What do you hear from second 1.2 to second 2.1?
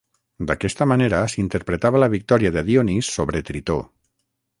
s'interpretava la